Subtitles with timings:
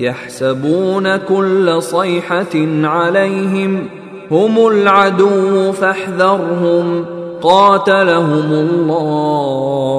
[0.00, 3.88] يحسبون كل صيحة عليهم
[4.30, 7.04] هم العدو فاحذرهم
[7.42, 9.90] قاتلهم الله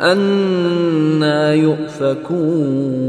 [0.00, 3.06] أنا يؤفكون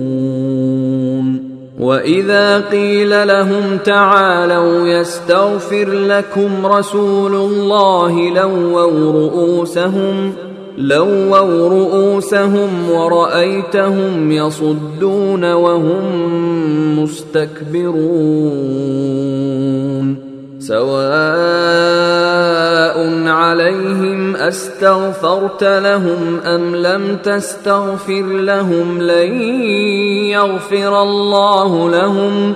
[1.80, 10.34] وإذا قيل لهم تعالوا يستغفر لكم رسول الله لووا رؤوسهم
[10.78, 16.04] لووا رؤوسهم ورأيتهم يصدون وهم
[17.04, 18.08] مستكبرون
[20.60, 20.98] سواء
[23.28, 29.42] عليهم أستغفرت لهم أم لم تستغفر لهم لن
[30.30, 32.54] يغفر الله لهم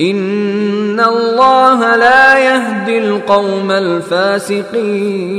[0.00, 5.38] إن الله لا يهدي القوم الفاسقين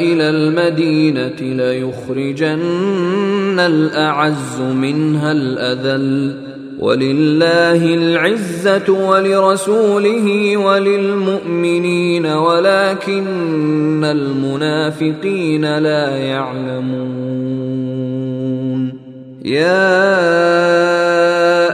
[0.00, 2.60] إلى المدينة ليخرجن
[3.58, 6.36] الأعز منها الأذل.
[6.78, 17.40] ولله العزة ولرسوله وللمؤمنين ولكن المنافقين لا يعلمون.
[19.44, 21.39] يا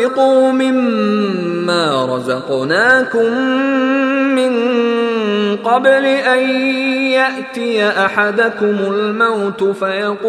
[0.00, 3.32] وانفقوا مما رزقناكم
[4.34, 4.52] من
[5.56, 6.38] قبل ان
[7.10, 10.20] ياتي احدكم الموت فيقول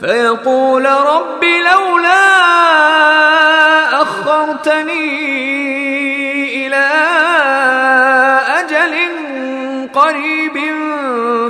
[0.00, 2.26] فيقول رب لولا
[4.02, 5.15] اخرتني